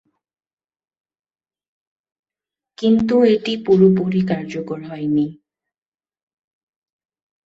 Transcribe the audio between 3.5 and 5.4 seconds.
পুরোপুরি কার্যকর হয়নি।